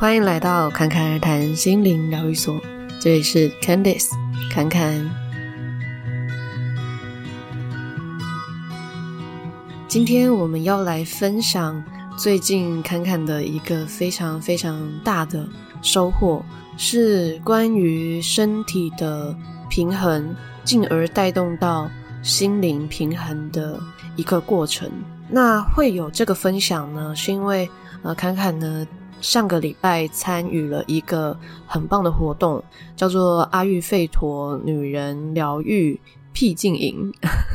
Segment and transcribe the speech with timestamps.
[0.00, 2.58] 欢迎来到侃侃而谈心灵疗愈所，
[2.98, 4.08] 这里是 Candice
[4.50, 4.98] 侃侃。
[9.86, 11.84] 今天我们要来分享
[12.16, 15.46] 最近侃侃的一个非常非常大的
[15.82, 16.42] 收获，
[16.78, 19.36] 是关于身体的
[19.68, 21.90] 平衡，进而带动到
[22.22, 23.78] 心灵平衡的
[24.16, 24.90] 一个过程。
[25.28, 27.68] 那会有这个分享呢，是因为
[28.00, 28.86] 呃，侃侃呢。
[29.20, 32.62] 上个礼拜参与了一个很棒的活动，
[32.96, 35.98] 叫做阿育吠陀女人疗愈
[36.32, 37.12] 僻静营，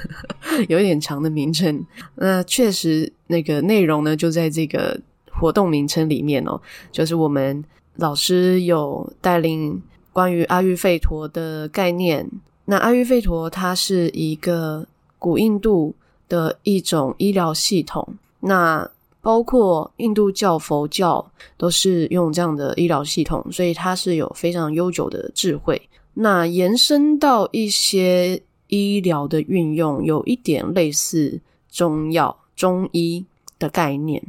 [0.70, 1.86] 有点长的名称。
[2.16, 5.00] 那确实，那个内容呢，就在这个
[5.32, 6.60] 活动名称里面哦。
[6.92, 7.64] 就是我们
[7.96, 9.82] 老师有带领
[10.14, 12.30] 关于阿育吠陀的概念。
[12.66, 14.88] 那阿育吠陀它是一个
[15.18, 15.96] 古印度
[16.28, 18.16] 的一种医疗系统。
[18.42, 18.90] 那
[19.26, 25.82] 包括印度教、佛教都是用这样的医疗系统，所以它是有非常悠久的智慧。
[26.14, 33.26] 那延伸到一些医疗的运用，有一点类似中药、中医
[33.58, 34.22] 的概念，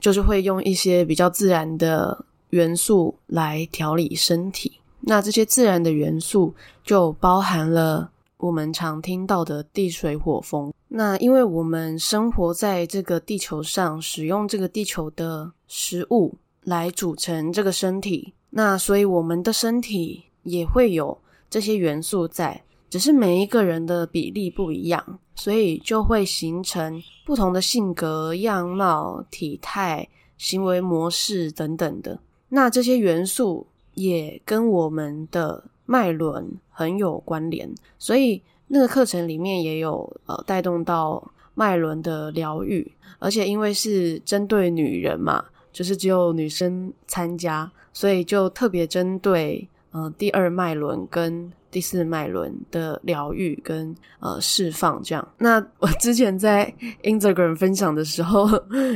[0.00, 4.80] 就是会用一些比较自然的元素来调理身体。
[5.02, 10.72] 那这些自然的元素就包含了我们常听到的地、水、火、风。
[10.96, 21.18] 那因为我们生活在这个地球上，使用这个地球的食物来组成这个身体，那所以我们的身体也会有
[21.50, 30.08] 这些元素在，只是每一个人的比例不一样，所以就会形成不同的性格、样貌、体态、
[30.38, 32.16] 行为模式等等的。
[32.48, 38.40] 那这些元素也跟我们的脉轮很有关联，所以。
[38.68, 55.26] 那个课程里面也有呃带动到脉轮的疗愈，而且因为是针对女人嘛，就是只有女生参加，所以就特别针对呃第二脉轮跟第四脉轮的疗愈跟呃释放这样。
[55.38, 58.48] 那我之前在 Instagram 分享的时候，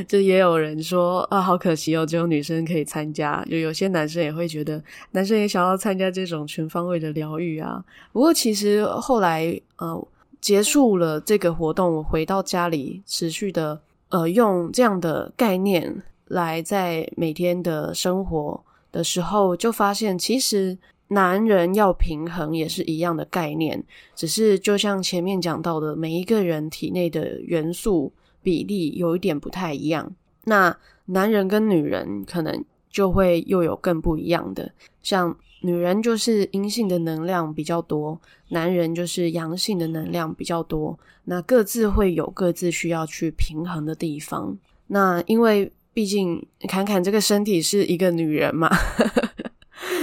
[0.07, 3.43] 就也有人说啊，好可惜哦，只有女生可以参加。
[3.49, 4.81] 就有些男生也会觉得，
[5.11, 7.83] 男生也想要参加这种全方位的疗愈啊。
[8.13, 10.07] 不过其实后来呃
[10.39, 20.77] 结束了这个活动，我回到家里，持续的呃用这样的概念来在每天的生活的时候，就发现其实。
[21.09, 23.83] 男人要平衡也是一样的概念，
[24.15, 30.15] 只是就像前面讲到的，每一个人体内的元素比例有一点不太一样。
[30.45, 34.71] 那男人跟女人可能就会又有更不一样的，
[35.01, 40.97] 像女人就是阴性的能量比较多，男人就是阳性的能量比较多。
[41.25, 44.55] 那各自会有各自需要去平衡的地方。
[44.87, 48.69] 那因为毕竟侃侃这个身体是一个女人嘛。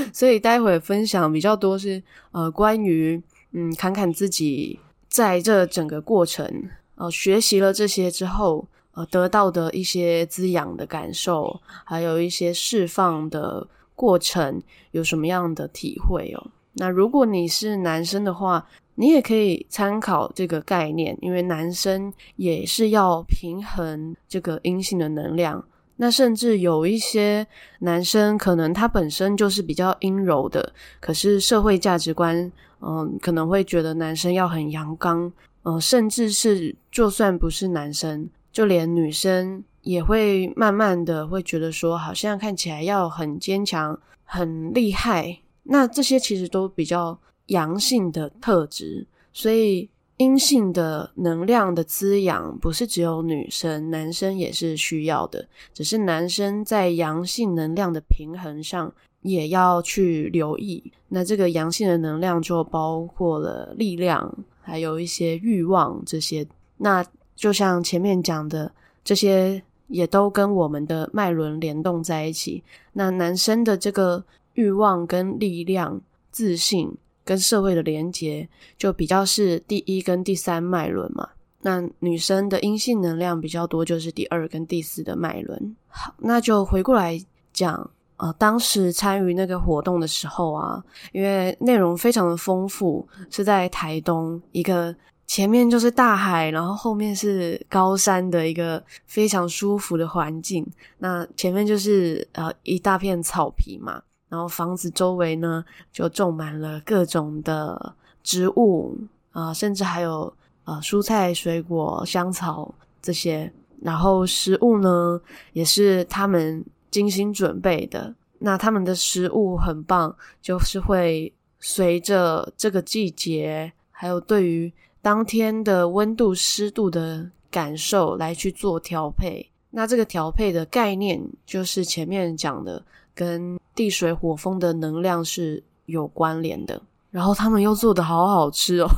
[0.13, 2.03] 所以待会分享比较多是
[2.33, 3.23] 呃关于
[3.53, 4.79] 嗯侃侃自己
[5.09, 16.51] 在这整个过程呃学习了这些之后呃得到的一些滋养的感受，还有一些释放的过程有什么样的体会哦？
[16.75, 25.65] 那如果你是男生的话，你也可以参考这个概念，因为男生也是要平衡这个阴性的能量。
[25.97, 27.47] 那甚至有一些
[27.81, 35.33] 男生，可能他本身就是比较阴柔的，可是社会价值观，嗯，可能会觉得男生要很阳刚，
[35.65, 45.39] 嗯，甚至是就算不是男生，就连女生也会慢慢的会觉得说，好像看起来要很坚强、很厉害。
[45.63, 49.89] 那这些其实都比较阳性的特质，所以。
[50.19, 55.47] 阴性的能量的滋养不是只有女生，男生也是需要的。
[55.75, 58.91] 只是男生在阳性能量的平衡上
[59.21, 60.91] 也要去留意。
[61.09, 66.47] 那这个阳性的能量就包括了力量，还有一些欲望这些。
[66.79, 68.73] 那就像前面讲的，
[69.05, 72.65] 这些也都跟我们的脉轮联动在一起。
[72.95, 74.25] 那男生的这个
[74.55, 76.01] 欲望跟力量、
[76.31, 76.97] 自信。
[77.27, 81.29] 跟社会的连接就比较是第一跟第三脉轮嘛，
[81.63, 85.77] 那女生的阴性能量比较多，就是第二跟第四的脉轮。
[85.89, 87.21] 好，那就回过来
[87.53, 90.81] 讲，呃，当时参与那个活动的时候啊，
[91.11, 94.95] 因为内容非常的丰富，是在台东一个
[95.27, 100.65] 前面就是大海，然后后面是高山的一个非常舒服的环境，
[100.99, 104.01] 那前面就是呃一大片草皮嘛。
[104.29, 108.99] 然后房子周围呢，就种满了各种的植物
[109.31, 110.33] 啊、甚至还有
[110.65, 113.53] 呃蔬菜、水果、香草这些。
[113.83, 115.21] 然后食物呢，
[115.53, 118.15] 也是他们精心准备的。
[118.39, 129.51] 那他们的食物很棒，就是会随着这个季节，还有对于当天的温度、湿度的感受来去做调配。
[129.71, 132.83] 那这个调配的概念，就是前面讲的，
[133.17, 136.81] 跟地水火风的能量是有关联的。
[137.11, 138.89] 然后他们又做得好好吃哦，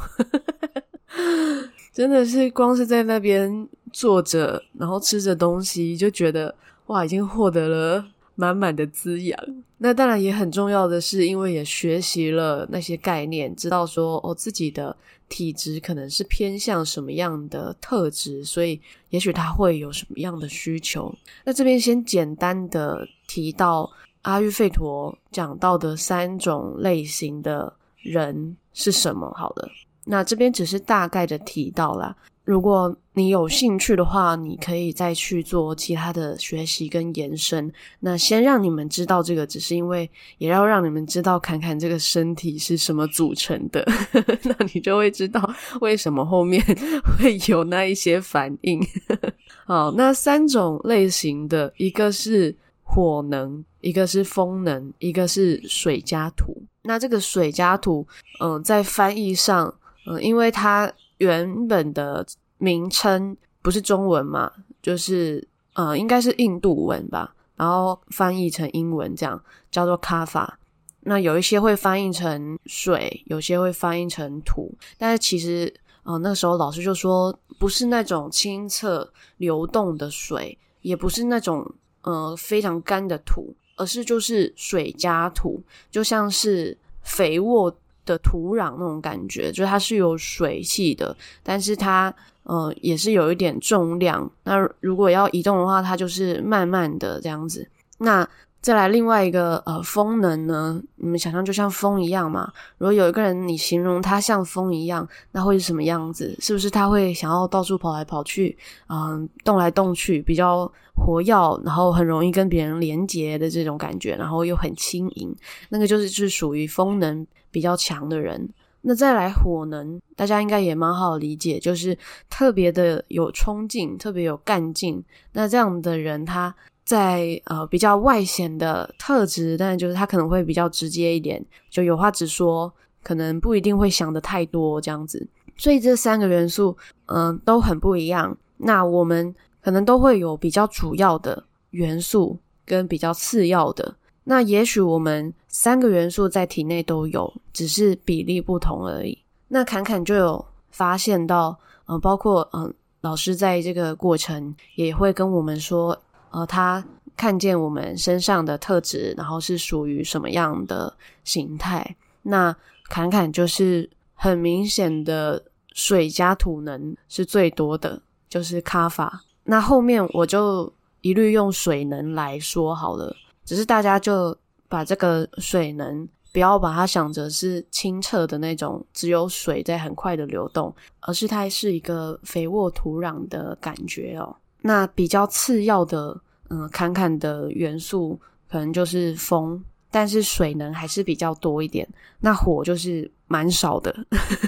[1.94, 6.52] 真的是光是在那边坐着，然后吃着东西，就觉得
[6.86, 8.04] 哇，已经获得了
[8.34, 9.38] 满满的滋养。
[9.78, 14.96] 那当然也很重要的是，因为也学习了那些概念，知道说哦，自己的
[15.28, 18.80] 体质可能是偏向什么样的特质，所以
[19.10, 21.14] 也许他会有什么样的需求。
[21.44, 23.88] 那这边先简单的提到
[24.22, 27.72] 阿育吠陀讲到的三种类型的。
[28.00, 29.30] 人是什么？
[29.36, 29.68] 好了，
[30.04, 32.16] 那这边只是大概的提到啦。
[32.44, 37.70] 如果你有兴趣的话，你可以再去做其他的学习跟延伸。
[37.98, 43.84] 那先让你们知道这个，只是因为也要让你们知道，看看这个身体是什么组成的，
[44.44, 46.62] 那你就会知道为什么后面
[47.18, 48.80] 会有那一些反应。
[49.66, 56.62] 好，那三种类型的，一个是火能，一个是风能，一个是水加土。
[56.82, 58.06] 那这个水加土，
[58.38, 59.74] 嗯、在翻译上，
[60.06, 62.26] 嗯、因为它原本的
[62.58, 64.52] 名称不是中文嘛，
[64.82, 65.42] 就是
[65.72, 70.58] 呃，应该是印度文吧，然后翻译成英文这样叫做卡法。
[71.00, 83.54] 那有一些会翻译成水，有些会翻译成土，但是其实，呃，那个时候老师就说，不是那种清澈流动的水，也不是那种呃非常干的土。
[83.78, 94.30] 而是就是水加土，就像是肥沃的土壤那种感觉，就是它是有水汽的，但是它呃也是有一点重量。
[94.44, 97.66] 那如果要移动的话，它就是慢慢的这样子。
[97.98, 98.28] 那
[98.68, 100.78] 再来另外一个呃风能呢？
[100.96, 102.52] 你们想象就像风一样嘛。
[102.76, 106.36] 如果有一个人你形容他像风一样，那会是什么样子？
[106.38, 108.58] 是不是他会想要到处跑来跑去，
[108.90, 115.34] 嗯、动来动去，比较活跃，然后很容易跟别人连接的这种感觉，然后又很轻盈，
[115.70, 118.50] 那个就是是属于风能比较强的人。
[118.82, 121.96] 那再来火能，大家应该也蛮好理解，就是
[122.28, 125.02] 特别的有冲劲，特别有干劲。
[125.32, 126.54] 那这样的人他。
[126.88, 135.28] 在呃比较外显的特质，但就是他可能会比较直接一点，就有话直说，可能不一定会想得太多这样子。
[135.58, 136.74] 所以这三个元素，
[137.04, 138.34] 嗯、都很不一样。
[138.56, 143.94] 那我们可能都会有比较主要的元素跟比较次要的。
[144.24, 149.18] 那也许我们三个元素在体内都有，只是比例不同而已。
[149.48, 155.94] 那侃侃就有发现到，嗯、包括嗯、老师在这个过程也会跟我们说。
[156.30, 156.84] 呃，他
[157.16, 161.96] 看见我们身上的特质，然后是属于什么样的形态？
[162.22, 162.54] 那
[162.88, 165.42] 侃侃就是很明显的
[165.72, 169.24] 水加土能是最多的，就是卡法。
[169.44, 173.14] 那后面我就一律用水能来说好了，
[173.44, 174.36] 只是大家就
[174.68, 184.36] 把这个水能不要把它想着是清澈的那种，只有水在很快的流动，而是它是一个肥沃土壤的感觉哦。
[184.60, 186.20] 那比较次要的，
[186.50, 191.88] 嗯，坎坎的元素可能就是风，但是水能还是比较多一点。
[192.20, 193.94] 那火就是蛮少的，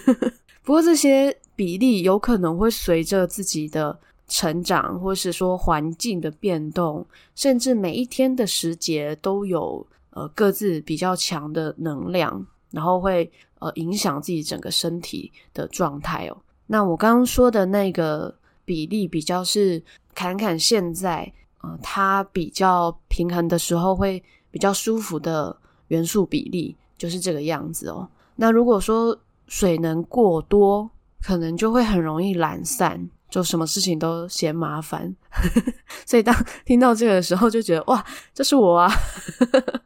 [0.64, 3.96] 不过这些比例有可能会随着自己的
[4.26, 7.06] 成长，或是说环境的变动，
[7.36, 13.30] 甚至每一天的时节都有呃各自比较强的能量，然后会
[13.60, 16.36] 呃影响自己整个身体的状态哦。
[16.66, 18.34] 那我刚刚说的那个
[18.64, 19.80] 比例比较是。
[20.20, 25.56] 坎坎现在，呃，它比较平衡的时候会比较舒服的
[25.88, 28.06] 元素比例就是这个样子哦。
[28.36, 30.90] 那如果说水能过多，
[31.22, 35.16] 可能就会很容易懒散，就什么事情都嫌麻烦。
[36.04, 36.36] 所以当
[36.66, 38.92] 听到这个的时候，就觉得哇，这是我啊！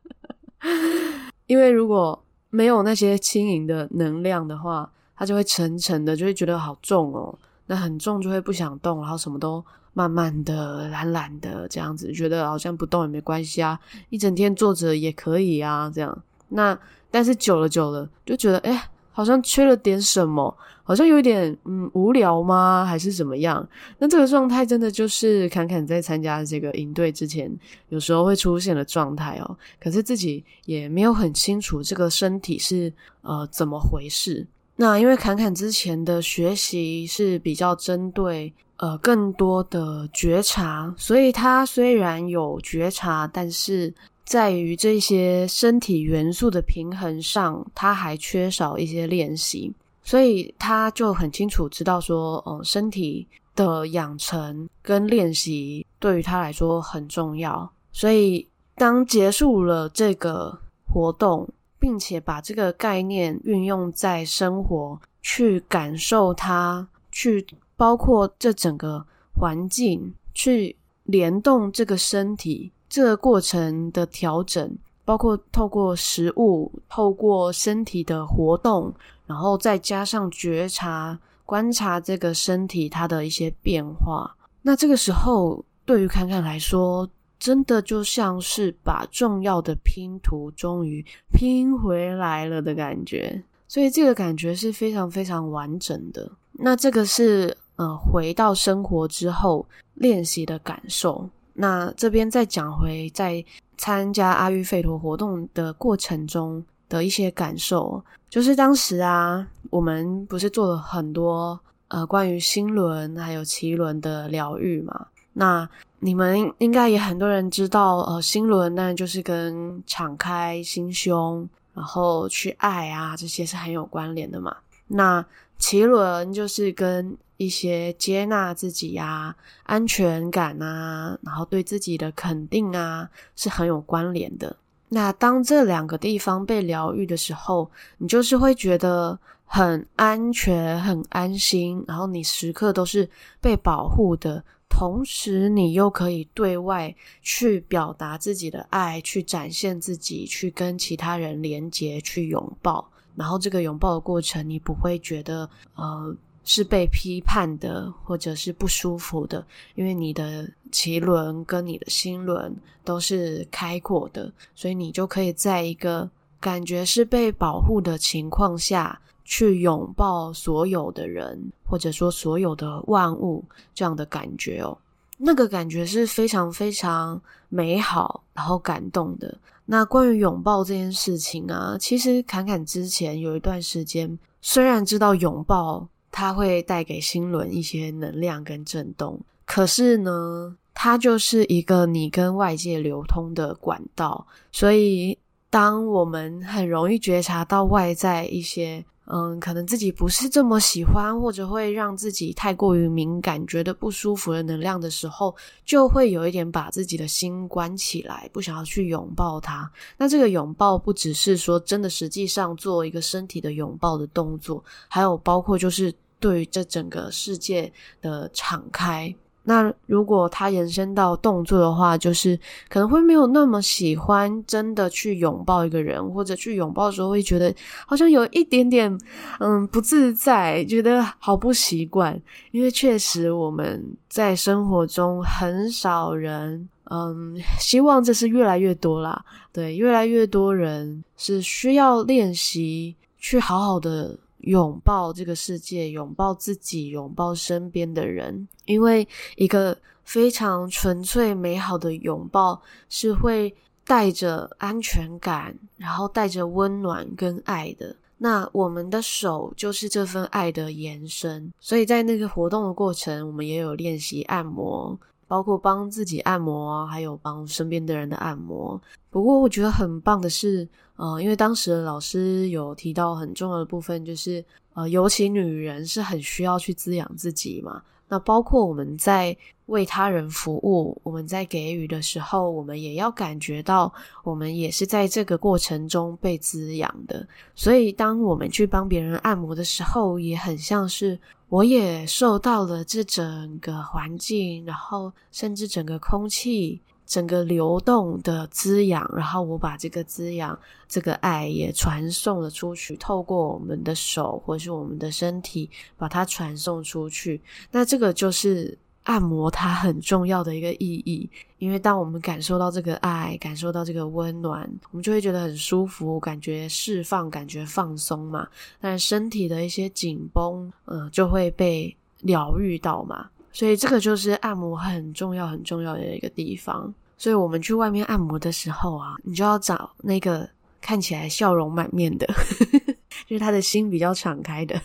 [1.47, 7.39] 因为如果没有那些轻盈的能量的话，它就会沉沉的，就会觉得好重哦。
[7.67, 9.65] 那很重就会不想动，然后什么都。
[9.97, 13.79] 慢慢的、懒懒的这样子，觉得好像不动也没关系啊，
[14.11, 16.23] 一整天坐着也可以啊，这样。
[16.49, 16.77] 那
[17.13, 20.53] 但是久了久了，就觉得哎、好像缺了点什么，
[20.83, 22.85] 好像有点嗯无聊吗？
[22.85, 23.65] 还是怎么样？
[24.01, 27.57] 那这个状态真的就是侃侃在参加这个营队之前，
[27.91, 29.57] 有时候会出现的状态哦。
[29.81, 32.93] 可是自己也没有很清楚这个身体是
[33.23, 34.45] 呃怎么回事。
[34.77, 38.53] 那因为侃侃之前的学习是比较针对。
[38.77, 57.71] 呃，更多的觉察，所以他虽然有觉察，但是在于这些身体元素的平衡上，他还缺少一些练习，所以他就很清楚知道说，嗯，身体的养成跟练习对于他来说很重要。
[57.93, 60.59] 所以当结束了这个
[60.93, 61.49] 活动，
[61.85, 72.73] 并且把这个概念运用在生活，去感受它，去包括这整个环境，去联动这个身体。
[72.89, 78.95] 这个过程的调整，包括透过食物、透过身体的活动，
[79.27, 84.35] 然后再加上觉察、观察这个身体它的一些变化。
[84.63, 87.07] 那这个时候，对于侃侃来说，
[87.45, 93.43] 真的就像是把重要的拼图终于拼回来了的感觉。
[93.69, 96.33] 所以这个感觉是非常非常完整的。
[96.53, 101.29] 那这个是呃，回到生活之后练习的感受。
[101.53, 103.45] 那这边再讲回在
[103.77, 115.09] 参加阿育吠陀活动的过程中的一些感受，就是当时啊，我们不是做了很多呃关于心轮还有脐轮的疗愈嘛？
[115.35, 115.69] 那
[116.05, 124.55] 你们应该也很多人知道，呃，心轮那就是跟敞开心胸，然后去爱啊这些是很有关联的嘛。
[124.87, 125.25] 那
[125.59, 134.55] 脐轮就是跟一些接纳自己啊、安全感啊，然后对自己的肯定啊，是很有关联的。
[134.91, 143.09] 那当这两个地方被疗愈的时候，你就是会觉得很安全、很安心，然后你时刻都是
[143.41, 144.45] 被保护的，
[144.77, 152.85] 同时你又可以对外去表达自己的爱，去展现自己，去跟其他人连接，去拥抱。
[153.15, 156.17] 然后这个拥抱的过程，你不会觉得呃。
[156.47, 159.43] 是被批判的，或者是不舒服的，
[159.77, 162.55] 因为你的脐轮跟你的心轮
[162.85, 166.07] 都是开阔的，所以你就可以在一个
[166.39, 174.77] 感觉是被保护的情况下去拥抱所有的人，或者说所有的万物这样的感觉哦。
[175.17, 179.37] 那个感觉是非常非常美好，然后感动的。
[179.67, 185.89] 那关于拥抱这件事情啊，其实侃侃之前有一段时间，虽然知道拥抱。
[186.17, 195.19] 它会带给心轮一些能量跟震动，可是呢，它就是一个你跟外界流通的管道，所以
[195.51, 205.35] 当我们很容易觉察到外在一些，嗯，可能自己不是这么喜欢，或者会让自己太过于敏感，觉得不舒服的能量的时候，
[205.65, 209.71] 就会有一点把自己的心关起来，不想要去拥抱它。
[209.97, 215.95] 那这个拥抱不只是说真的，实际上做一个身体的拥抱的动作，还有包括就是。
[216.21, 217.71] 对于这整个世界
[218.01, 219.15] 的敞开，
[219.47, 227.55] 那如果它延伸到动作的话，就是可能会没有那么喜欢真的去拥抱一个人，或者去拥抱的时候会觉得
[227.87, 228.99] 好像有一点点
[229.41, 232.21] 嗯不自在，觉得好不习惯。
[232.53, 239.23] 因为确实我们在生活中很少人，嗯，希望这是越来越多啦。
[239.53, 244.17] 对，越来越多人是需要练习去好好的。
[244.45, 253.55] 拥抱这个世界，拥抱自己，拥抱身边的人，因为一个非常纯粹美好的拥抱是会
[253.87, 257.95] 带着安全感，然后带着温暖跟爱的。
[258.19, 264.99] 那我们的手就是这份爱的延伸，所以在那个活动的过程，我们也有练习按摩。
[265.27, 268.81] 包括帮自己按摩，还有帮身边的人的按摩。
[269.11, 277.83] 不过我觉得很棒的是，呃，因为当时老师有提到很重要的部分，就是呃，尤其女人是很需要去滋养自己嘛。
[278.07, 279.37] 那包括我们在
[279.67, 287.27] 为他人服务，我们在给予的时候，我们也要感觉到，我们也是在这个过程中被滋养的。
[287.57, 296.81] 所以，当我们去帮别人按摩的时候，也很像是我也受到了这整个环境，然后甚至整个空气。
[297.07, 300.59] 整个流动的滋养，然后我把这个滋养、
[300.89, 307.41] 这个爱也传送了出去，透过我们的手或是我们的身体，把它传送出去。
[307.71, 318.49] 那这个就是按摩它很重要的一个意义，因为当我们感受到这个爱，感受到这个温暖，我们就会觉得很舒服，感觉释放，感觉放松嘛。
[318.81, 323.29] 但身体的一些紧绷，嗯，就会被疗愈到嘛。
[323.55, 326.93] 所以这个就是按摩很重要、很重要的一个地方。
[327.17, 330.47] 所以我们去外面按摩的时候啊，你就要找那个
[330.81, 332.27] 看起来笑容满面的，
[333.27, 334.79] 就是他的心比较敞开的，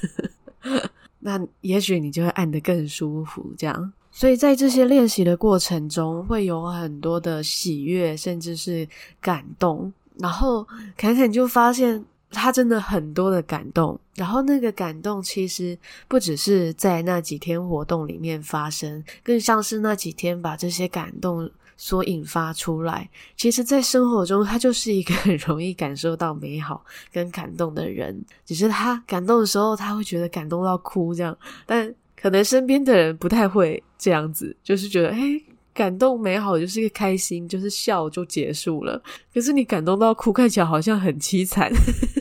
[1.20, 3.52] 那也许你就会按得更舒服。
[3.58, 8.88] 这样，所以在这些练习的过程中，会有很多的喜悦，甚至是
[9.20, 9.92] 感动。
[10.20, 14.00] 然后侃侃就发现，他真的很多的感动。
[14.16, 23.10] 然后那个感动其实不只是在那几天活动里面发生，更像是那几天把这些感动所引发出来。
[23.38, 26.84] 其实，在生活中，他就是一个很容易感受到美好
[27.14, 28.22] 跟感动的人。
[28.46, 35.42] 只是他感动的时候，他会觉得感动到哭这样，但可能身边的人不太会这样子，就是觉得，嘿，
[35.80, 39.02] 感动美好就是一个开心，就是笑就结束了。
[39.34, 41.72] 可是你感动到哭，看起来好像很凄惨。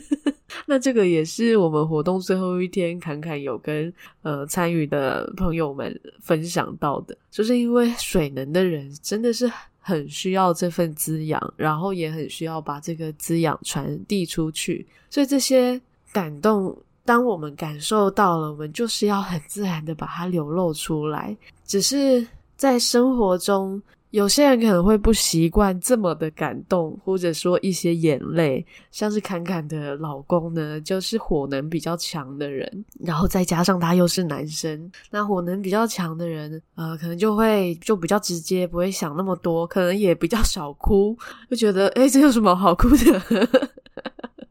[0.65, 9.51] 那这个也是我们活动最后一天，侃侃有跟呃参与的朋友们分享到的，就是因为水能的人真的是
[9.81, 15.81] 很需要这份滋养，然后也很需要把这个滋养传递出去，所以这些
[16.13, 16.73] 感动，
[17.03, 21.35] 当我们感受到了，我们就是要很自然的把它流露出来，
[21.65, 22.25] 只是
[22.59, 23.81] 在生活中。
[24.11, 41.15] 有些人可能会不习惯这么的感动，或者说一些眼泪，像是侃侃的老公呢，就是火能比较强的人，然后再加上他又是男生，那火能比较强的人，呃，可能就会就比较直接，不会想那么多，可能也比较少哭，
[41.47, 43.47] 就觉得诶，这有什么好哭的？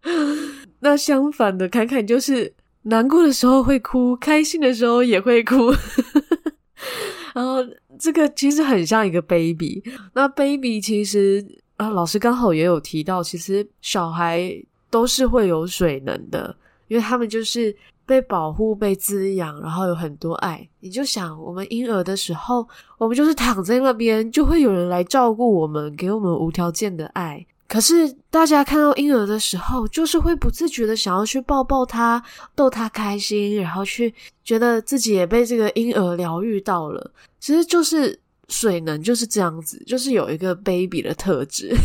[0.79, 5.73] 那相反的，侃侃就是难过的时候会哭，开心的时候也会哭，
[7.39, 7.65] 然后。
[8.01, 9.83] 这个其实很像一个 baby，
[10.15, 11.45] 那 baby 其实
[11.79, 14.55] 啊，老师刚好也有提到，其实小孩
[14.89, 16.55] 都是会有水能的，
[16.87, 17.75] 因为他们就是
[18.07, 20.69] 被保护、被滋养，然后有很多爱。
[20.79, 22.65] 你就想，我们婴儿的时候，
[22.99, 27.45] 我们就是躺在那边，就会有人来照顾我们，给我们无条件的爱。
[27.69, 32.23] 可是大家看到婴儿的时候，就是会不自觉的想要去抱抱他，
[32.55, 37.11] 逗他开心，然后去觉得自己也被这个婴儿疗愈到了。
[37.39, 41.77] 其实就是水能就是这样子，就是有一个 baby 的特质，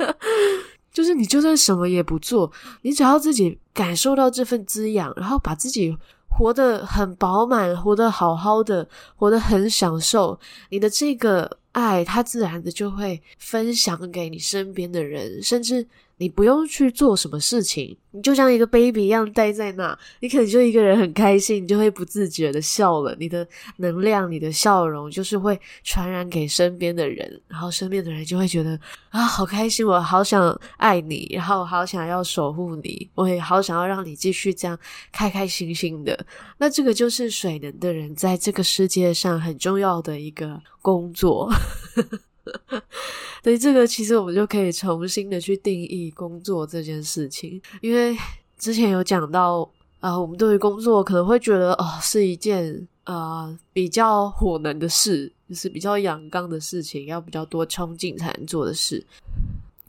[0.92, 5.96] 就是你就算什么也不做，你只要自己感受到这份滋养，然后把自己
[6.28, 11.58] 活得很饱满，活得好好的，活得很享受，你的这个。
[11.76, 15.86] 爱，它自然的就会分享给你身边的人，甚至
[16.18, 23.14] 你不用去做什么事情，你就像一个 baby 一样待在那，你可能就一个人很开心，你就会不自觉的笑了。
[23.20, 34.78] 你的能量，你的笑容，就是会传染给身边的人，然后身边的人就会觉得啊，好开心，我好想爱你，然后好想要守护你，我也好想要让你继续这样
[35.12, 36.26] 开开心心的。
[36.56, 41.52] 那这个就是水能的人在这个世界上很重要的一个工作。
[43.42, 48.16] 所以这个其实我们就可以重新的去定义工作这件事情，因为
[48.58, 59.04] 之前有讲到啊、我们对于工作可能会觉得哦，是一件呃比较火能的事，就是比较阳刚的事情，要比较多冲劲才能做的事。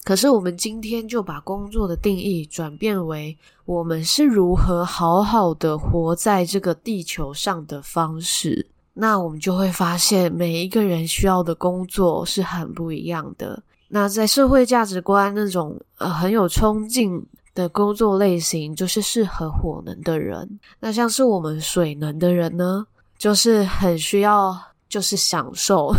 [0.04, 8.65] 可是我们今天就把工作的定义转变为我们是如何好好的活在这个地球上的方式。
[9.00, 13.62] 那我们就会发现，每一个人需要的工作是很不一样的。
[13.90, 20.60] 那在社会价值观那种呃很有冲劲的工作类型，就是适合火能的人。
[20.80, 22.86] 那像是我们水能的人呢，
[23.18, 24.58] 就是很需要
[24.89, 25.93] 就是享受。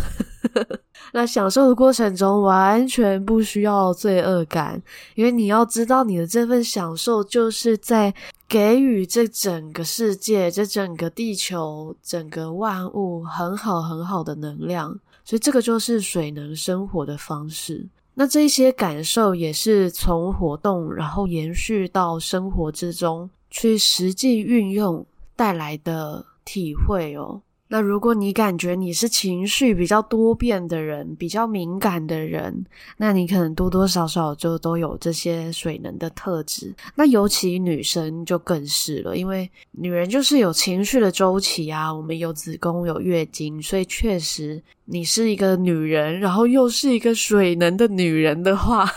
[1.12, 4.80] 那享受的过程中，完全不需要罪恶感，
[5.14, 8.12] 因为你要知道，你的这份享受就是在
[8.46, 14.90] 给予这整个世界、这整个地球、整个万物很好很好的能量。
[15.24, 17.86] 所以，这个就是水能生活的方式。
[18.14, 27.40] 那这些感受也是从活动，然后延续到生活之中去实际运用带来的体会哦。
[27.70, 32.64] 那如果你感觉你是情绪比较多变的人，比较敏感的人，
[32.96, 36.74] 那你可能多多少少就都有这些水能的特质。
[36.94, 48.90] 那尤其女生就更是了，因为女人就是有情绪的周期啊，我们有子宫有月经，所以确实你是一个女人，然后又是一个水能的女人的话，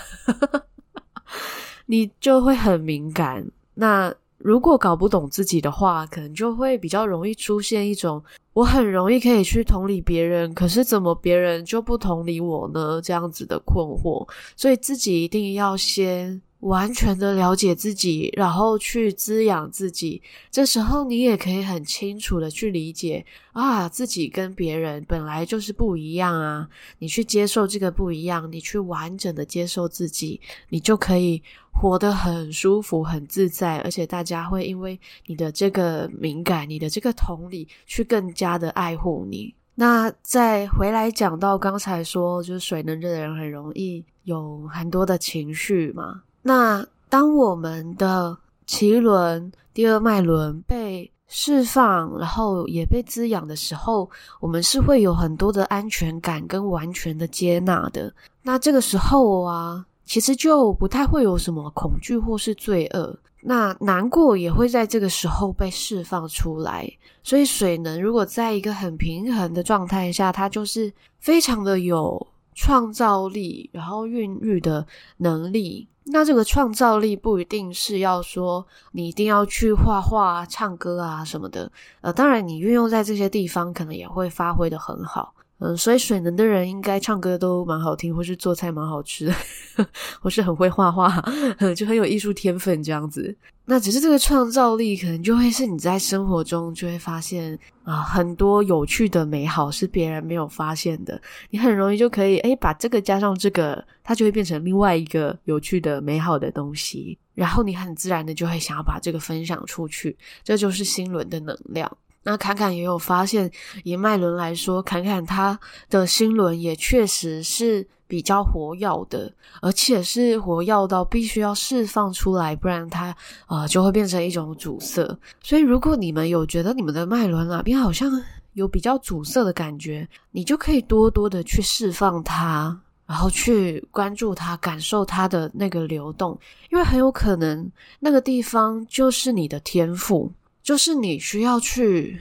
[1.88, 3.46] 你就会很敏感。
[3.74, 8.24] 那如果搞不懂自己的话，可能就会比较容易出现一种。
[8.54, 13.02] 我很容易可以去同理别人，可是怎么别人就不同理我呢？
[13.02, 14.28] 这样子的困惑，
[14.58, 20.22] 所以自己一定要先完全的了解自己，然后去滋养自己。
[20.50, 26.68] 这时候，你也可以很清楚的去理解啊，自己跟别人本来就是不一样啊。
[27.00, 33.80] 你去接受这个不一样，你去完整的接受自己，你就可以活得很舒服、很自在。
[33.80, 39.54] 而且，大家会因为你的这个敏感、你的这个同理，去更加的爱护你。
[39.74, 46.22] 那再回来讲到刚才说，就是水能的人很容易有很多的情绪嘛。
[46.42, 58.14] 那当我们的脐轮、第二脉轮被释放，然后也被滋养的时候，我们是会有很多的安全感跟完全的接纳的。
[58.44, 63.18] 那这个时候啊，其实就不太会有什么恐惧或是罪恶。
[63.44, 66.88] 那难过也会在这个时候被释放出来。
[67.24, 74.86] 所以水能如果在一个很平衡的状态下，它就是非常的有创造力，然后孕育的
[75.18, 75.88] 能力。
[76.06, 85.34] 那这个创造力不一定是要说你一定要去画画、唱歌啊什么的，呃，当然你运用在这些地方，可能也会发挥的很好。
[85.64, 89.36] 嗯，所以水能的人应该唱歌都蛮好听，或是做菜蛮好吃的，
[90.20, 91.24] 或是很会画画，
[91.78, 93.36] 就很有艺术天分这样子。
[93.66, 101.22] 那只是这个创造力，可能就会是你在生活中就会发现啊，很多有趣的美好是别人没有发现的。
[101.52, 107.16] 你很容易就可以诶，把这个加上这个，它就会变成另外一个有趣的美好的东西。
[107.36, 111.96] 然后你很自然的就会想要把这个分享出去，这就是心轮的能量。
[112.24, 113.50] 那侃侃也有发现，
[113.84, 123.16] 以脉轮来说，侃侃他的心轮也确实是比较活跃的，而且是活跃到必须要释放出来，不然它
[123.48, 125.04] 呃就会变成一种阻塞。
[125.42, 128.12] 所以，如果你们有觉得你们的脉轮哪边好像
[128.54, 136.38] 有比较阻塞的感觉，你就可以多多的去释放它，然后去关注它，感受它的那个流动，
[136.70, 140.32] 因为很有可能那个地方就是你的天赋。
[140.64, 142.20] 就是你需要去，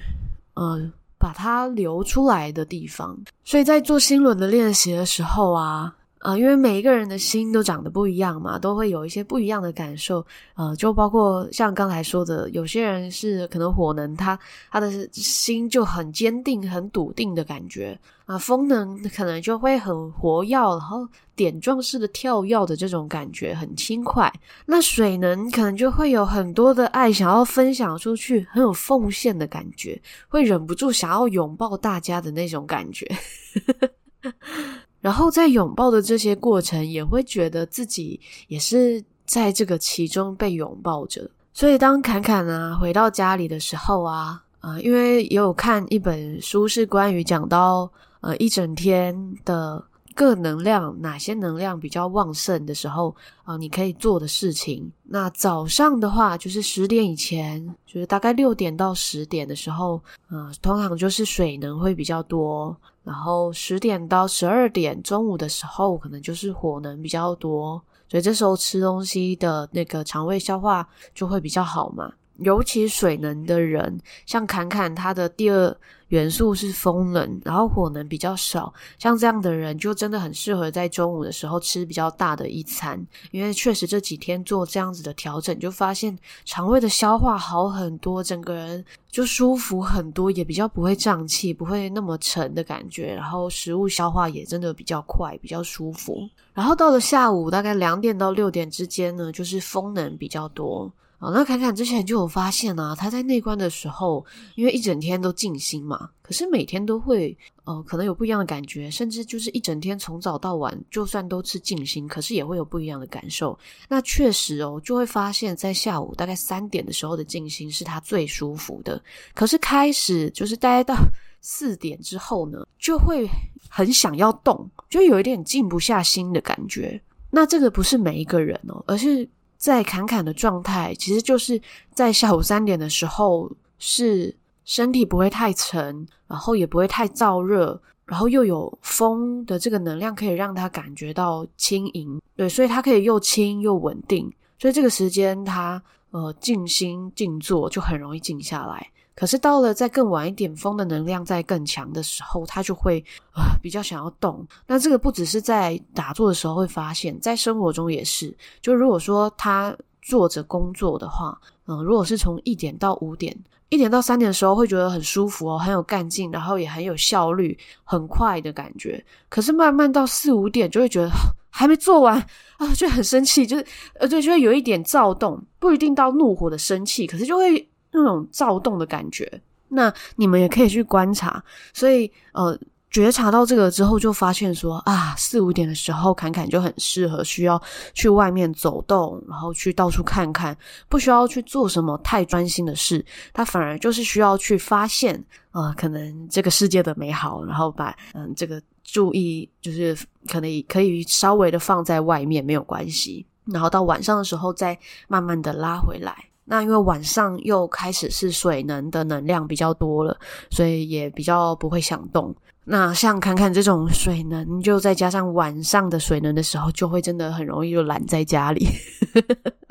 [0.55, 3.19] 嗯、呃，把它流出来的地方。
[3.45, 10.25] 所以在做心轮的练习的时候啊，呃，因为每一个人的心都长得不一样嘛，都会有一些不一样的感受。
[10.55, 14.39] 呃，就包括像刚才说的，有些人是可能火能，他
[14.71, 17.99] 他的心就很坚定、很笃定的感觉。
[18.27, 24.33] 啊，风能可能就会很活跃，然后点状式的跳跃的这种感觉很轻快。
[24.67, 33.11] 那水能可能就会有很多的爱想要分享出去，很有奉献的感觉，会忍不住想要拥抱大家的那种感觉。
[35.01, 41.31] 然后在拥抱的这些过程，也会觉得自己也是在这个其中被拥抱着。
[41.53, 47.91] 所以当侃侃啊回到家里的时候啊，啊、因为也有看一本书是关于讲到。
[48.23, 49.83] 呃，一整天的
[50.15, 54.93] 各能量，哪些能量比较旺盛的时候，啊、你可以做的事情。
[55.05, 62.77] 那早上的话，就是十点以前，就是大概六点到十点的时候，呃，通常就是水能会比较多。
[63.03, 67.83] 然后十点到十二点，中午的时候，可能就是火能比较多。
[68.09, 72.13] 所以这时候吃东西的那个肠胃消化就会比较好嘛。
[72.39, 75.77] 尤其水能的人，像侃侃，他的第二
[76.11, 96.29] 元素是风能，然后火能比较少，像这样的人就真的很适合在中午的时候吃比较大的一餐，因为确实这几天做这样子的调整，就发现肠胃的消化好很多，整个人就舒服很多，也比较不会胀气，不会那么沉的感觉，然后食物消化也真的比较快，比较舒服。
[96.53, 100.93] 然后到了下午大概两点到六点之间呢，就是风能比较多。
[101.21, 113.57] 哦，那侃侃之前就有发现啊，他在内观的时候，因为一整天都静心嘛，可是每天都会，呃，可能有不一样的感觉，甚至就是一整天从早到晚，就算都是静心，可是也会有不一样的感受。
[113.87, 118.99] 那确实哦，就会发现，在下午大概三点的时候的静心是他最舒服的，
[119.35, 120.97] 可是开始就是待到
[121.43, 123.29] 四点之后呢，就会
[123.69, 126.99] 很想要动，就有一点静不下心的感觉。
[127.31, 129.29] 那这个不是每一个人哦，而是。
[129.61, 131.61] 在坎坎的状态，其实就是
[131.93, 142.19] 在下午三点的时候，是身体不会太沉，然后也不会太燥热，然后又有风的这个能量，可以让他感觉到轻盈。
[142.35, 144.33] 对，所以它可以又轻又稳定。
[144.59, 148.91] 所以这个时间他呃静心静坐就很容易静下来。
[149.15, 154.47] 可是到了再更晚一点，风的能量再更强的时候，他就会呃比较想要动。
[154.67, 158.35] 那这个不只是在打坐的时候会发现，在生活中也是。
[158.61, 163.37] 就如果说他坐着工作的话，嗯、如果是从一点到五点，
[163.69, 169.05] 一点到三点的时候会觉得很舒服哦，很有干劲，然后也很有效率，很快的感觉。
[169.29, 171.11] 可是慢慢到四五点就会觉得。
[171.53, 172.17] 还没做完
[172.59, 179.41] 啊，就很生气，就是呃，对，就会有一点躁动，不一定到怒火的生气，可是就会那种躁动的感觉。
[179.69, 182.59] 那你们也可以去观察，所以呃。
[182.93, 187.63] 觉察到这个之后，就发现说啊，四五点的时候，侃侃就很适合需要
[187.95, 204.77] 去外面走动，然后去到处看看，不需要去做什么太专心的事，他反而就是需要去发现呃，可能这个世界的美好，然后把嗯这个注意就是可能可以稍微的放在外面没有关系，然后到晚上的时候再
[205.07, 206.30] 慢慢的拉回来。
[206.51, 210.19] 那因为晚上又开始是水能的能量比较多了，
[210.51, 212.35] 所以也比较不会想动。
[212.65, 218.67] 那像看看这种水能，就再加上晚上的水能的时候，就会真的很容易就懒在家里。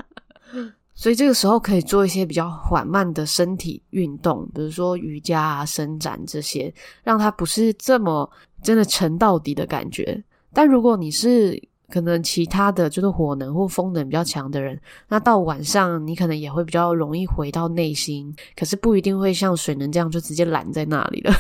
[0.96, 8.30] 所以这个时候可以做一些比较缓慢的身体运动，比如说瑜伽啊、伸展这些，让它不是这么
[8.64, 10.24] 真的沉到底的感觉。
[10.54, 11.62] 但如果你是
[11.92, 21.34] 可能其他的就是火能或风能比较强的人，那到晚上你可能也会比较容易回到内心，可是不一定会像水能这样就直接拦在那里了。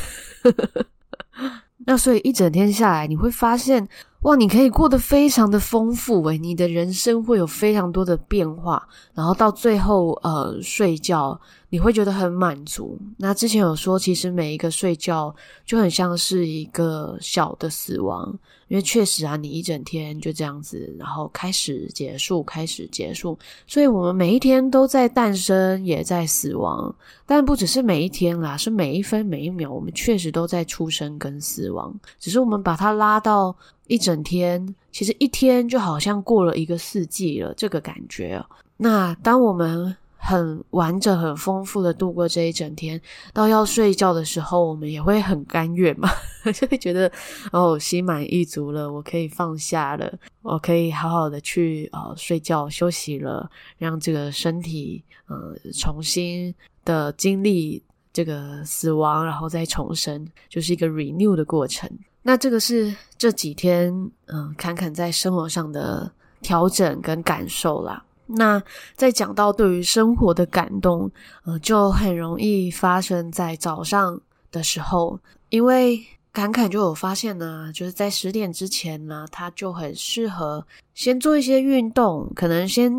[1.85, 3.87] 那所以一整天下来，你会发现，
[4.23, 11.39] 哇，你可以过得非常的丰富诶，你的人生会有非常多的变化，然后到最后，呃，睡觉。
[11.71, 12.97] 你会觉得很满足。
[13.15, 15.31] 那之前有说，其实每一个睡觉
[15.67, 18.27] 就很像是一个小的死亡，
[18.69, 26.91] 因为确实啊，你一整天就这样子，然后开始结束，开始结束，所以我们每一天都在诞生，也在死亡。
[27.27, 31.93] 但不只是每一天啦，是每一分每一秒，我们确实都在出生跟死亡。
[32.19, 33.55] 只是我们把它拉到
[33.89, 38.41] 一整天，其实一天就好像过了一个四季了，这个感觉。
[38.77, 43.01] 那当我们很完整、很丰富的度过这一整天，
[43.33, 46.07] 到要睡觉的时候，我们也会很甘愿嘛，
[46.53, 47.11] 就会觉得
[47.51, 56.53] 哦，心满意足了，我可以放下了，我可以好好的去呃睡觉休息了，让这个身体呃重新
[56.85, 57.81] 的经历
[58.13, 61.89] 这个死亡，然后再重生，就是一个 renew 的过程。
[62.29, 63.91] 那这个是这几天
[64.27, 66.11] 嗯、呃，坎坎在生活上的
[66.43, 68.03] 调整跟感受啦。
[68.27, 68.61] 那
[68.93, 71.09] 在讲到对于生活的感动，
[71.43, 80.63] 呃，就很容易发生在早上的时候，因为侃侃就有发现呢，就是在十点之前呢，他就很适合
[80.93, 82.93] 先做一些运动，可能先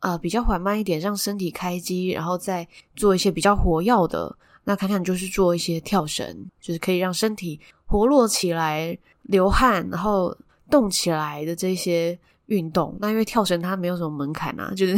[0.00, 4.36] 呃比较缓慢一点，让身体开机，然后再做一些比较活跃的。
[4.64, 10.36] 那看看就是做一些跳绳，就是可以让身体活络起来、流汗，然后
[10.68, 12.18] 动起来的这些。
[12.48, 14.94] 运动，那因为跳绳它没有什么门槛啊，就是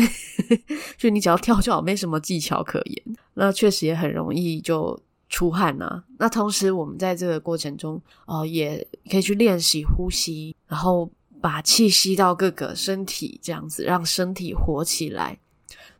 [0.98, 3.16] 就你只要跳就好，没什么技巧可言。
[3.34, 6.02] 那确实也很容易就出汗啊。
[6.18, 11.08] 那同时我们在这个过程中，呃，也可以去练习呼吸，然后
[11.40, 15.38] 把气吸到各个身体，这样子让身体活起来。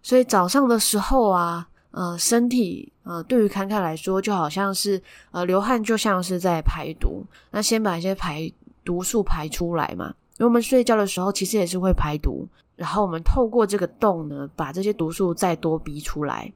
[0.02, 7.24] 所以早上的时候啊，呃，身体呃，对于侃侃来说，就好像是呃流汗，就像是在排毒。
[7.50, 8.52] 那先把一些排
[8.84, 10.14] 毒素排出来嘛。
[10.32, 16.52] 因为我们睡觉的时候，其实也是会排毒，然后我们透过这个洞呢，把这些毒素再多逼出来。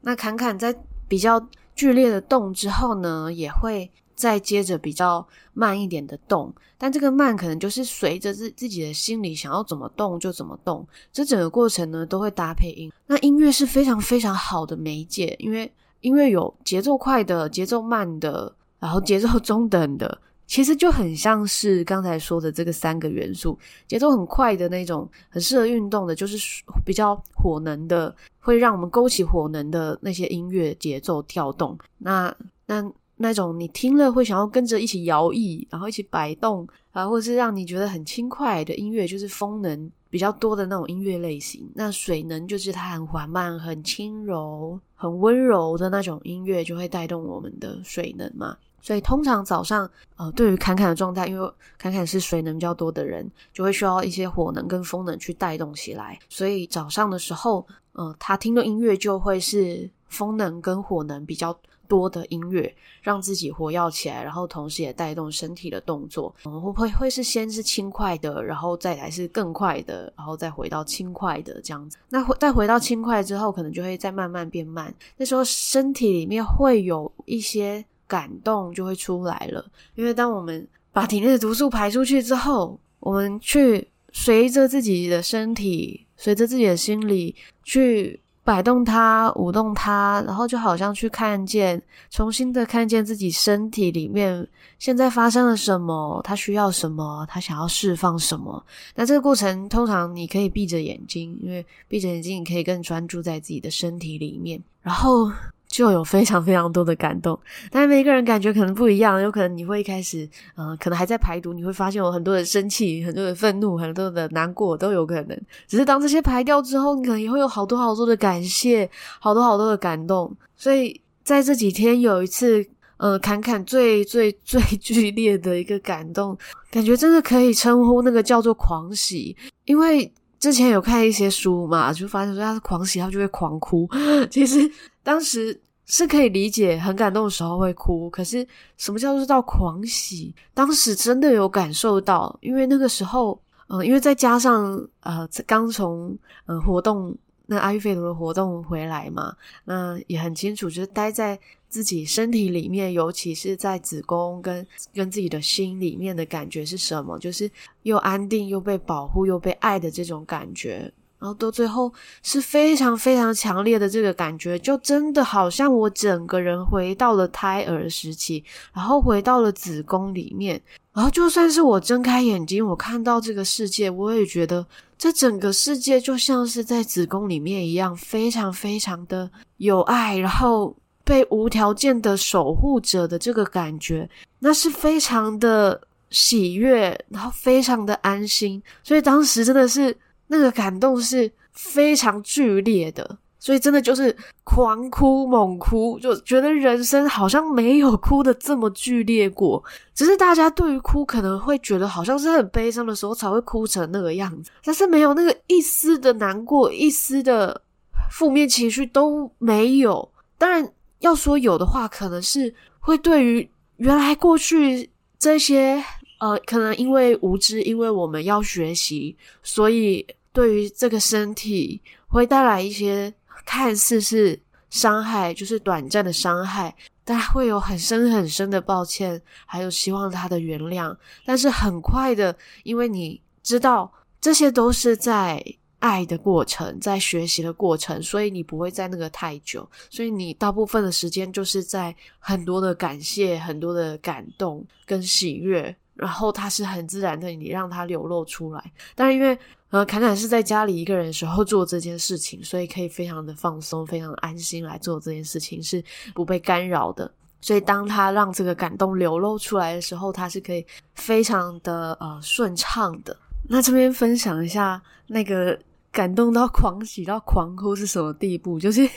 [0.00, 0.74] 那侃侃在
[1.06, 1.38] 比较
[1.74, 3.90] 剧烈的动之后呢，也会
[4.20, 10.86] 再接着比较慢一点的动，但这个慢可能就是随着自自己的心里想要怎么动就怎么动。
[11.10, 12.92] 这整个过程呢，都会搭配音。
[13.06, 20.20] 那音乐是非常非常好的媒介，因为音乐有节奏快的、节奏慢的，然后节奏中等的。
[20.46, 23.56] 其实就很像是刚才说的这个三个元素，
[23.86, 26.36] 节奏很快的那种，很适合运动的，就是
[26.84, 31.78] 比较火能的，会让我们勾起火能的那些音乐节奏跳动。
[31.98, 32.34] 那
[32.66, 32.82] 那
[33.22, 41.70] 那种你听了会想要跟着一起摇曳，然后一起摆动啊，或者是让你觉得很轻快的音乐，就是风能比较多的那种音乐类型。
[41.74, 48.56] 那水能就是它很缓慢、很轻柔、很温柔的那种音乐，就会带动我们的水能嘛。
[48.80, 56.18] 所以通常早上，呃，对于侃侃的状态，因为侃侃是水能比较多的人，就会需要一些火能跟风能去带动起来。
[56.30, 61.54] 所以早上的时候，呃，他听的音乐就会是风能跟火能比较
[61.90, 62.72] 多的音乐，
[63.02, 66.32] 让自己活跃起来，然后同时也带动身体的动作。
[66.44, 71.98] 嗯，会不会会是先是轻快的，然后再来是更快的，然后再回到轻快的这样子。
[72.08, 74.94] 那回再回到轻快之后，可能就会再慢慢变慢。
[75.16, 77.84] 那时候身体里面会有一些。
[78.10, 94.46] 感动就会出来了，因为当我们把体内的毒素排出去之后，我们去随着自己的身体，随着自己的心理去摆动它，舞动它，然后就好像去看见，重新的看见自己身体里面
[94.78, 98.64] 现在发生了什么，他需要什么，他想要释放什么。
[98.94, 105.30] 那这个过程通常你可以闭着眼睛，因为闭着眼睛你可以更专注在自己的身体里面，然后。
[105.70, 107.38] 就有非常非常多的感动，
[107.70, 115.40] 但是每个人感觉可能不一样，有可能你会一开始，嗯、可能还在排毒，你会发现有很多的生气、 很多的愤怒、很多的难过都有可能。
[115.68, 120.36] 只是当这些排掉之后，你可能也会有好多好多的感谢，好多好多的感动。
[120.56, 126.36] 所以在这几天有一次，呃，坎坎最最最剧烈的一个感动，
[126.70, 133.88] 感觉真的可以称呼那个叫做狂喜，因为之前有看一些书嘛，就发现说他是狂喜，他就会狂哭。
[134.28, 134.68] 其实。
[135.02, 138.08] 当时是可以理解，很感动的时候会哭。
[138.10, 140.32] 可是什么叫做到狂喜？
[140.52, 151.36] 当时真的有感受到，因为那个时候，嗯、因为再加上呃，刚从呃活动那阿育吠陀的活动回来嘛，那也很清楚，就是待在
[151.70, 157.18] 自己身体里面，尤其是在子宫跟跟自己的心里面的感觉是什么？
[157.18, 157.50] 就是
[157.84, 160.92] 又安定又被保护又被爱的这种感觉。
[161.20, 170.60] 然后到最后是非常非常强烈的这个感觉，就真的好像我整个人回到了胎儿时期，然后回到了子宫里面。
[170.94, 180.74] 然后就算是我睁开眼睛，我看到这个世界，我也觉得这整个世界就像是在子宫里面一样，非常非常的有爱，然后
[181.10, 188.62] 被无条件的守护者的这个感觉，那是非常的喜悦，然后非常的安心。
[188.84, 189.96] 所以当时真的是。
[190.32, 199.60] 那个感动是非常剧烈的，所以真的就是狂哭猛哭，就觉得人生好像没有哭得这么剧烈过。
[199.92, 207.60] 只是大家对于哭可能会觉得好像是很悲伤的时候才会哭成那个样子，但是没有那个一丝的难过，一丝的
[208.08, 210.08] 负面情绪都没有。
[210.38, 215.84] 当然要说有的话，可能是会对于原来过去这些
[216.18, 220.06] 呃，可能因为无知，因为我们要学习，所以。
[220.32, 223.12] 对于这个身体会带来一些
[223.44, 226.72] 看似是伤害，就是短暂的伤害，
[227.04, 230.96] 但会有很深很深的抱歉，还有希望他的原谅。
[231.24, 235.44] 但是很快的，因为你知道这些都是在
[235.80, 248.72] 爱的过程，在学习的过程，所以你不会在那个太久，所以你大部分的时间就是在很多的感谢、很多的感动跟喜悦，然后它是很自然的，你让它流露出来。
[248.94, 249.36] 但是因为
[249.70, 257.08] 呃，侃侃是在家里一个人的时候做这件事情，所以可以非常的放松，非常安心来做这件事情，是不被干扰的。
[257.40, 263.16] 所以当他让这个感动流露出来的时候，他是可以非常的呃顺畅的。
[263.48, 265.58] 那这边分享一下那个
[265.92, 268.88] 感动到狂喜到狂哭是什么地步，就是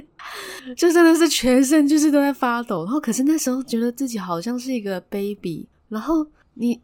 [0.76, 6.80] 就真的是全身就是都在发抖，然后可是那时候觉得自己好像是一个 baby，然后你。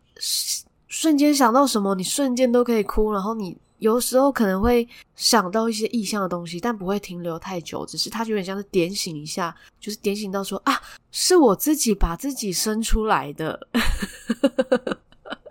[0.88, 3.12] 瞬间想到什么，你瞬间都可以哭。
[3.12, 10.80] 然后你有时候可能会想到一些意象的东西，但不会停留太久，只是它有点像是点醒一下，就是点醒到说啊，
[11.10, 13.68] 是我自己把自己生出来的。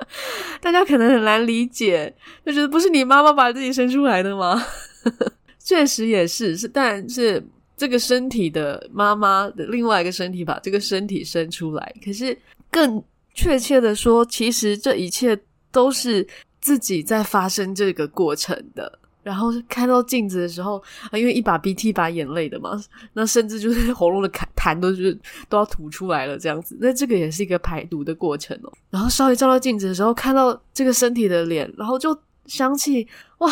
[0.61, 2.13] 大家可能很难理解，
[2.45, 4.61] 就觉得不是你妈妈把自己生出来的吗？
[5.59, 7.43] 确实也是，是但是
[7.75, 12.37] 这个身体的妈妈的另外一个身体把这个身体生出来，可是
[12.69, 13.03] 更。
[13.37, 15.37] 确切的说，其实这一切
[15.69, 16.25] 都是
[16.61, 18.99] 自己在发生这个过程的。
[19.23, 24.29] 然后看到镜子的时候，因为一把鼻涕一把眼泪的嘛，那甚至就是喉咙的
[24.73, 26.75] 痰都是都要吐出来了这样子。
[26.79, 28.73] 那这个也是一个排毒的过程哦。
[28.89, 33.51] 然后稍微照到镜子的时候，看到这个身体的脸，然后就想起，哇，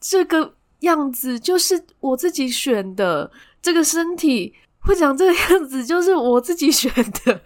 [0.00, 4.54] 这个样子就是我自己选的，这个身体。
[4.84, 6.92] 会长这个样子，就是我自己选
[7.24, 7.40] 的。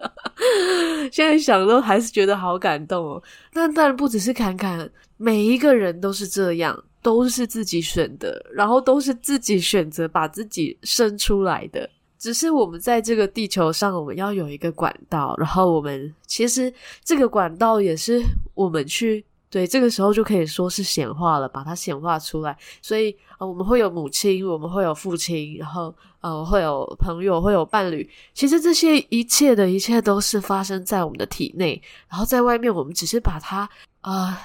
[1.12, 3.22] 现在想都还是觉得好感动哦。
[3.52, 11.90] 但当然不只是侃侃，每一个人都是这样，都是自己选的，然后都是自己选择把自己生出来的。
[12.18, 16.72] 只是我们在这个地球上，我们要有一个管道，然后我们其实
[17.04, 18.22] 这个管道也是
[18.54, 19.24] 我们去。
[19.48, 22.54] 对，这个时候就可以说是显化了，把它显化出来。
[22.82, 28.06] 所以，呃，我们会有母亲，我们会有父亲，然后，呃，会有朋友，会有伴侣。
[28.34, 33.66] 其实这些一切的一切都是发生在我们的体内，然后在外面，我们只是把它，
[34.02, 34.36] 呃，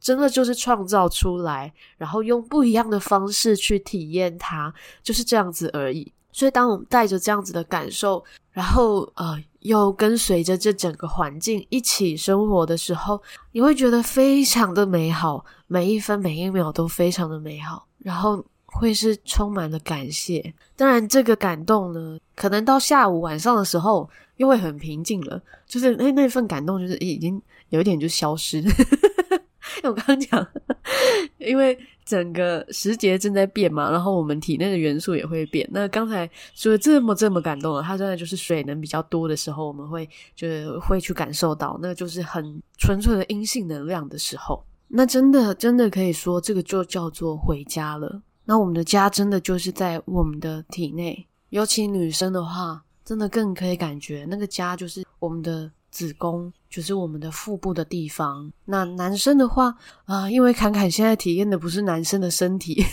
[0.00, 6.12] 真的就是创造出来，然后用不一样的方式去体验它，就是这样子而已。
[6.38, 8.22] 所以，当我们带着这样子的感受，
[8.52, 9.42] 然后，呃。
[9.62, 13.20] 又跟随着这整个环境一起生活的时候，
[13.50, 17.84] 你会觉得非常的美好，每一分每一秒都非常的美好。
[17.98, 20.54] 然后会是充满了感谢。
[20.76, 28.62] 当然，这个感动呢，可能到下午晚上的时候又会很平静了，就是那那份感动就是已经有一点就消失。
[29.82, 30.46] 我刚刚讲，
[31.38, 35.68] 因为整个时节正在变嘛，然后我们体内的元素也会变。
[35.72, 44.64] 那刚才说这么这么感动了，它真的就是水能比较多的时候，我们会就是会去感受到，那就是很纯粹的阴性能量的时候。
[44.88, 48.22] 那真的真的可以说，这个就叫做回家了。
[48.44, 55.70] 那我们的家真的就是在我们的体内，尤其女生的话，真的更可以感觉那个家就是我们的。
[55.90, 58.52] 子宫就是我们的腹部的地方。
[58.64, 62.84] 那男生的话啊、因为侃侃现在体验的不是男生的身体，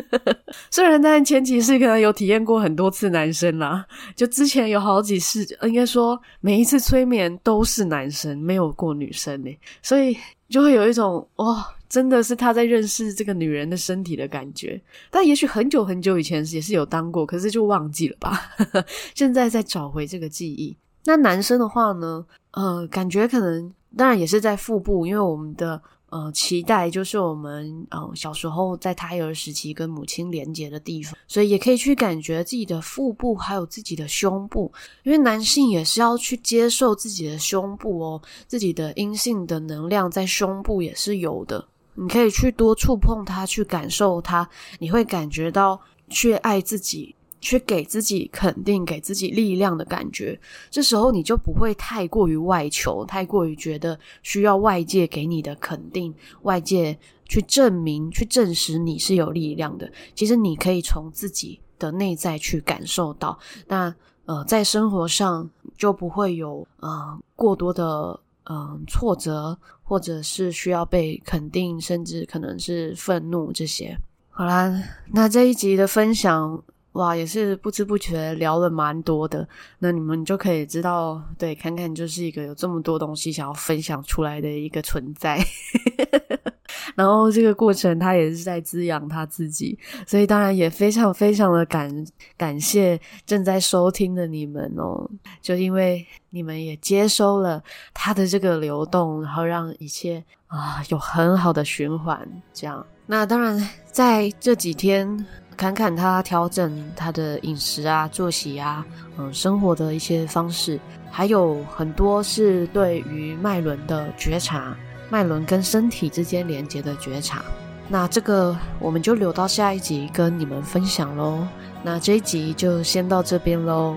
[0.70, 9.50] 虽然在前期是可能有体验过很多次男生啦，就之前有好几次，应该说每一次催眠都是男生，没有过女生呢，
[9.82, 10.16] 所以
[10.48, 14.80] 就会有一种哇、真的是他在认识这个女人的身体的感觉。
[15.10, 18.50] 但也许很久很久以前也是有当过，可是就忘记了吧。
[19.14, 20.76] 现在再找回这个记忆。
[21.04, 25.80] 那男生的话呢，呃，感觉可能当然也是在腹部，因为我们的
[26.10, 44.48] 呃脐带就是我们呃小时候在胎儿时期跟母亲连接的地方，所以也可以去感觉自己的腹部还有自己的胸部，因为男性也是要去接受自己的胸部哦，自己的阴性的能量在胸部也是有的，你可以去多触碰它，去感受它，
[44.78, 45.78] 你会感觉到
[46.08, 47.14] 去爱自己。
[47.44, 50.40] 去给自己肯定，给自己力量的感觉，
[50.70, 59.92] 这时候你就不会太过于外求，太过于觉得需要外界给你的肯定，外界去证明、去证实你是有力量的。
[60.14, 63.38] 其实你可以从自己的内在去感受到。
[63.66, 68.18] 那呃，在生活上就不会有呃过多的
[68.48, 73.94] 嗯、挫折，或者是需要被肯定，甚至可能是愤怒这些。
[74.30, 74.82] 好啦，
[75.12, 76.62] 那这一集的分享。
[76.94, 79.46] 哇，也是不知不觉聊了蛮多的，
[79.80, 85.38] 那你们就可以知道，对，坎坎就是一个有这么多东西想要分享出来的一个存在。
[86.94, 89.76] 然后这个过程他也是在滋养他自己，
[90.06, 97.60] 所以当然也非常非常的感感谢正在收听的你们哦，就因为你们也接收了
[97.92, 102.86] 他的这个流动，然后让一切啊有很好的循环，这样。
[103.06, 105.26] 那当然在这几天。
[105.56, 108.84] 看看他调整他的饮食啊、作息啊，
[109.16, 110.78] 嗯，生活的一些方式，
[111.10, 114.76] 还有很多是对于脉轮的觉察，
[115.08, 117.42] 脉轮跟身体之间连接的觉察。
[117.88, 121.46] 那这个我们就留到下一集跟你们分享喽。
[121.82, 123.94] 那这一集就先到这边喽。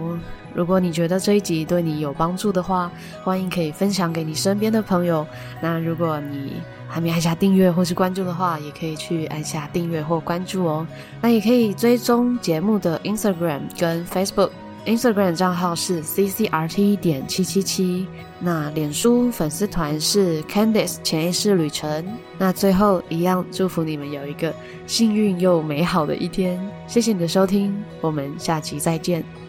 [0.54, 2.92] 如果你觉得这一集对你有帮助的话，
[3.24, 5.26] 欢迎可以分享给你身边的朋友。
[5.62, 6.54] 那如果你
[6.88, 10.88] 还没按下订阅或是关注的话，也可以去按下订阅或关注哦。
[11.22, 14.52] 那也可以追踪节目的 Instagram 跟 Facebook。
[14.86, 18.08] Instagram 账号是 ccrt 点七七七。
[18.40, 22.06] 那脸书粉丝团是 Candice 潜意识旅程。
[22.38, 24.54] 那最后一样，祝福你们有一个
[24.86, 26.58] 幸运又美好的一天。
[26.88, 29.47] 谢谢你的收听，我们下期再见。